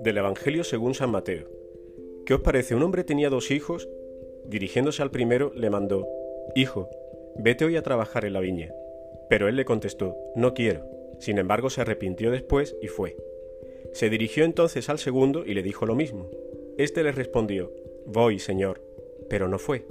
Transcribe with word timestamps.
Del 0.00 0.16
Evangelio 0.18 0.64
según 0.64 0.94
San 0.94 1.10
Mateo. 1.10 1.46
¿Qué 2.26 2.34
os 2.34 2.40
parece? 2.40 2.74
Un 2.74 2.82
hombre 2.82 3.04
tenía 3.04 3.30
dos 3.30 3.50
hijos. 3.50 3.88
Dirigiéndose 4.46 5.02
al 5.02 5.10
primero, 5.10 5.52
le 5.54 5.70
mandó, 5.70 6.06
Hijo, 6.54 6.88
vete 7.36 7.64
hoy 7.64 7.76
a 7.76 7.82
trabajar 7.82 8.24
en 8.24 8.32
la 8.32 8.40
viña. 8.40 8.72
Pero 9.28 9.48
él 9.48 9.56
le 9.56 9.64
contestó, 9.64 10.16
No 10.34 10.54
quiero. 10.54 10.84
Sin 11.18 11.38
embargo, 11.38 11.70
se 11.70 11.82
arrepintió 11.82 12.30
después 12.30 12.76
y 12.80 12.88
fue. 12.88 13.16
Se 13.92 14.10
dirigió 14.10 14.44
entonces 14.44 14.88
al 14.88 14.98
segundo 14.98 15.44
y 15.46 15.54
le 15.54 15.62
dijo 15.62 15.86
lo 15.86 15.94
mismo. 15.94 16.30
Este 16.78 17.02
le 17.02 17.12
respondió, 17.12 17.72
Voy, 18.06 18.38
Señor. 18.38 18.80
Pero 19.28 19.48
no 19.48 19.58
fue. 19.58 19.84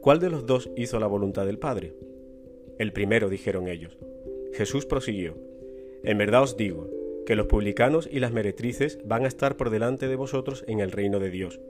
¿Cuál 0.00 0.20
de 0.20 0.30
los 0.30 0.46
dos 0.46 0.70
hizo 0.76 1.00
la 1.00 1.06
voluntad 1.06 1.46
del 1.46 1.58
Padre? 1.58 1.94
El 2.78 2.92
primero, 2.92 3.28
dijeron 3.28 3.68
ellos. 3.68 3.98
Jesús 4.52 4.86
prosiguió, 4.86 5.36
En 6.02 6.18
verdad 6.18 6.42
os 6.42 6.56
digo, 6.56 6.88
que 7.26 7.36
los 7.36 7.46
publicanos 7.46 8.08
y 8.10 8.18
las 8.18 8.32
meretrices 8.32 8.98
van 9.04 9.24
a 9.24 9.28
estar 9.28 9.56
por 9.56 9.70
delante 9.70 10.08
de 10.08 10.16
vosotros 10.16 10.64
en 10.66 10.80
el 10.80 10.90
reino 10.90 11.20
de 11.20 11.30
Dios, 11.30 11.60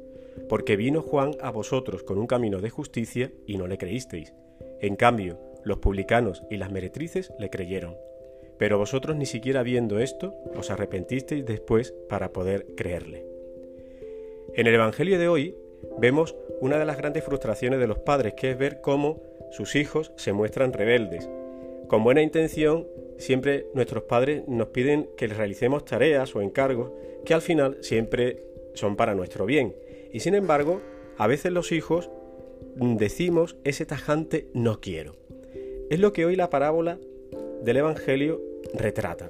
porque 0.49 0.77
vino 0.77 1.03
Juan 1.03 1.33
a 1.41 1.51
vosotros 1.51 2.03
con 2.03 2.19
un 2.19 2.27
camino 2.27 2.61
de 2.61 2.71
justicia 2.71 3.31
y 3.47 3.59
no 3.59 3.67
le 3.67 3.77
creísteis. 3.77 4.33
En 4.81 4.97
cambio, 4.97 5.39
los 5.65 5.79
publicanos 5.79 6.43
y 6.51 6.57
las 6.57 6.71
meretrices 6.71 7.33
le 7.39 7.51
creyeron. 7.51 7.97
Pero 8.59 8.79
vosotros 8.79 9.17
ni 9.17 9.27
siquiera 9.27 9.63
viendo 9.63 9.99
esto 9.99 10.35
os 10.55 10.71
arrepentisteis 10.71 11.45
después 11.45 11.95
para 12.09 12.33
poder 12.33 12.75
creerle. 12.77 13.27
En 14.55 14.67
el 14.67 14.75
Evangelio 14.75 15.19
de 15.19 15.29
hoy 15.29 15.55
vemos 15.99 16.37
una 16.61 16.79
de 16.79 16.85
las 16.85 16.97
grandes 16.97 17.25
frustraciones 17.25 17.81
de 17.81 17.87
los 17.87 17.99
padres, 17.99 18.35
que 18.35 18.51
es 18.51 18.59
ver 18.59 18.81
cómo 18.81 19.23
sus 19.51 19.77
hijos 19.77 20.13
se 20.17 20.33
muestran 20.33 20.73
rebeldes. 20.73 21.29
Con 21.91 22.05
buena 22.05 22.23
intención, 22.23 22.87
siempre 23.19 23.67
nuestros 23.75 24.05
padres 24.05 24.47
nos 24.47 24.69
piden 24.69 25.11
que 25.17 25.27
les 25.27 25.37
realicemos 25.37 25.85
tareas 25.85 26.37
o 26.37 26.41
encargos 26.41 26.93
que 27.25 27.35
al 27.35 27.43
final 27.43 27.79
siempre 27.81 28.45
son 28.75 28.95
para 28.95 29.17
nuestro 29.17 29.45
bien. 29.45 29.75
Y 30.13 30.21
sin 30.21 30.37
embargo, 30.37 30.81
a 31.19 31.27
veces 31.27 31.51
los 31.51 31.73
hijos 31.73 32.09
decimos 32.77 33.57
ese 33.65 33.87
tajante 33.87 34.47
no 34.55 34.81
quiero. 34.81 35.17
Es 35.91 35.99
lo 35.99 36.13
que 36.13 36.27
hoy 36.27 36.37
la 36.37 36.49
parábola 36.49 37.01
del 37.65 37.79
Evangelio 37.79 38.41
retrata. 38.73 39.27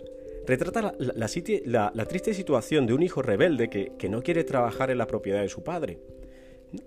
Retrata 0.47 0.95
la, 0.98 2.05
triste 2.05 2.34
situación 2.34 2.86
de 2.86 2.92
un 2.92 3.02
hijo 3.02 3.22
rebelde 3.22 3.70
que, 3.70 4.08
no 4.11 4.22
quiere 4.22 4.45
trabajar 4.45 4.91
en 4.91 4.98
la 4.98 5.06
propiedad 5.06 5.41
de 5.41 5.48
su 5.48 5.62
padre. 5.62 5.98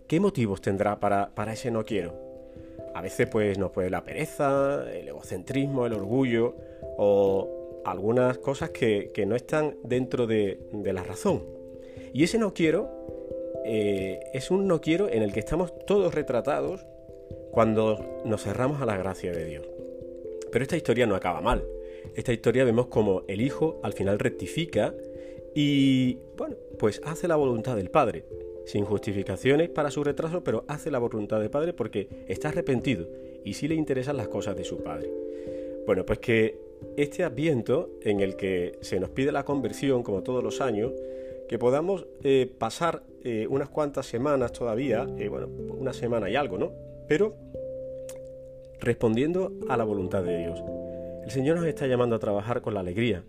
¿Qué 0.05 0.19
motivos 0.19 0.61
tendrá 0.61 0.99
para, 0.99 1.33
para 1.33 1.53
ese 1.53 1.71
no 1.71 1.83
quiero? 1.83 2.33
A 2.94 3.02
veces 3.02 3.27
pues 3.27 3.58
nos 3.58 3.72
puede 3.72 3.89
la 3.89 4.03
pereza, 4.03 4.86
el 4.91 5.08
egocentrismo, 5.08 5.86
el 5.86 5.94
orgullo 5.94 6.55
o 6.97 7.81
algunas 7.86 8.38
cosas 8.38 8.69
que, 8.69 9.11
no 9.27 9.36
están 9.36 9.75
dentro 9.83 10.27
de, 10.27 10.59
la 10.83 11.03
razón. 11.03 11.44
Y 12.14 12.23
ese 12.23 12.38
no 12.38 12.53
quiero 12.53 12.89
eh, 13.66 14.19
es 14.33 14.52
un 14.52 14.67
no 14.67 14.81
quiero 14.81 15.09
en 15.09 15.23
el 15.23 15.33
que 15.33 15.39
estamos 15.39 15.73
todos 15.86 16.14
retratados 16.14 16.86
cuando 17.52 18.21
nos 18.25 18.44
cerramos 18.44 18.81
a 18.81 18.86
la 18.86 18.97
gracia 18.97 19.31
de 19.31 19.45
Dios. 19.45 19.66
Pero 20.52 20.64
esta 20.64 20.77
historia 20.77 21.08
no 21.08 21.16
acaba 21.16 21.41
mal. 21.41 21.64
Esta 22.16 22.33
historia 22.33 22.64
vemos 22.64 22.88
como 22.88 23.23
el 23.27 23.41
hijo 23.41 23.80
al 23.83 23.94
final 23.94 24.19
rectifica 24.19 24.94
y, 25.55 26.19
bueno, 26.38 26.55
pues 26.77 27.02
hace 27.05 27.27
la 27.27 27.36
voluntad 27.36 27.75
del 27.75 27.89
Padre 27.89 28.25
sin 28.66 28.86
justificaciones 28.86 29.69
para 29.69 29.92
su 29.92 30.03
retraso, 30.03 30.44
pero 30.44 30.64
hace 30.67 30.92
la 30.92 31.00
voluntad 31.00 31.39
del 31.39 31.50
Padre 31.50 31.73
porque 31.73 32.25
está 32.28 32.50
arrepentido 32.50 33.08
y 33.44 33.53
sí 33.53 33.67
le 33.67 33.75
interesan 33.75 34.17
las 34.17 34.28
cosas 34.28 34.55
de 34.55 34.64
su 34.64 34.83
Padre. 34.83 35.09
Bueno, 35.86 36.05
pues 36.05 36.20
que 36.20 36.58
este 36.95 37.23
adviento 37.23 37.89
en 38.02 38.20
el 38.20 38.36
que 38.36 38.78
se 38.81 39.00
nos 39.00 39.09
pide 39.09 39.31
la 39.31 39.44
conversión, 39.44 40.03
como 40.03 40.23
todos 40.23 40.44
los 40.44 40.61
años, 40.61 40.94
que 41.47 41.59
podamos 41.59 42.08
eh, 42.23 42.50
pasar 42.58 43.03
eh, 43.23 43.47
unas 43.50 43.70
cuantas 43.70 44.05
semanas 44.05 44.54
todavía, 44.54 45.08
eh, 45.17 45.27
bueno, 45.27 45.48
una 45.48 45.93
semana 45.93 46.30
y 46.30 46.36
algo, 46.36 46.58
¿no? 46.58 46.71
Pero 47.08 47.36
respondiendo 48.80 49.52
a 49.70 49.77
la 49.77 49.83
voluntad 49.83 50.23
de 50.23 50.37
Dios. 50.37 50.64
El 51.23 51.32
Señor 51.32 51.58
nos 51.58 51.66
está 51.66 51.87
llamando 51.87 52.16
a 52.16 52.20
trabajar 52.20 52.61
con 52.61 52.73
la 52.73 52.82
alegría, 52.82 53.23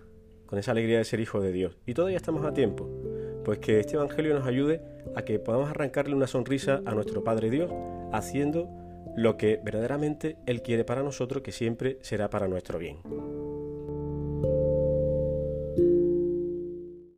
con 0.46 0.58
esa 0.58 0.72
alegría 0.72 0.98
de 0.98 1.04
ser 1.04 1.20
hijo 1.20 1.40
de 1.40 1.52
Dios. 1.52 1.76
Y 1.86 1.94
todavía 1.94 2.16
estamos 2.16 2.44
a 2.44 2.52
tiempo. 2.52 2.88
Pues 3.44 3.58
que 3.58 3.80
este 3.80 3.96
Evangelio 3.96 4.34
nos 4.34 4.46
ayude 4.46 4.80
a 5.14 5.22
que 5.22 5.38
podamos 5.38 5.70
arrancarle 5.70 6.14
una 6.14 6.26
sonrisa 6.26 6.80
a 6.86 6.94
nuestro 6.94 7.22
Padre 7.22 7.50
Dios, 7.50 7.70
haciendo 8.12 8.68
lo 9.16 9.36
que 9.36 9.60
verdaderamente 9.62 10.36
Él 10.46 10.62
quiere 10.62 10.84
para 10.84 11.02
nosotros, 11.02 11.42
que 11.42 11.52
siempre 11.52 11.98
será 12.00 12.30
para 12.30 12.48
nuestro 12.48 12.78
bien. 12.78 12.98